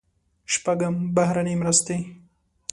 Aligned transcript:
شپږم: 0.53 0.95
بهرنۍ 1.15 1.55
مرستې. 1.61 1.95